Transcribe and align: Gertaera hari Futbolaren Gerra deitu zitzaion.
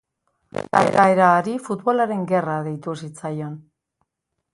Gertaera 0.77 1.27
hari 1.33 1.53
Futbolaren 1.67 2.23
Gerra 2.31 2.55
deitu 2.69 2.97
zitzaion. 3.03 3.53